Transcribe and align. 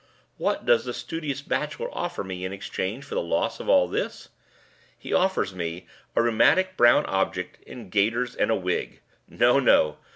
What 0.37 0.65
does 0.65 0.85
the 0.85 0.95
studious 0.95 1.43
bachelor 1.43 1.89
offer 1.93 2.23
me 2.23 2.43
in 2.43 2.51
exchange 2.51 3.03
for 3.03 3.13
the 3.13 3.21
loss 3.21 3.59
of 3.59 3.69
all 3.69 3.87
this? 3.87 4.29
He 4.97 5.13
offers 5.13 5.53
me 5.53 5.85
a 6.15 6.23
rheumatic 6.23 6.75
brown 6.75 7.05
object 7.05 7.59
in 7.67 7.91
gaiters 7.91 8.35
and 8.35 8.49
a 8.49 8.55
wig. 8.55 9.01
No! 9.29 9.59
no! 9.59 9.97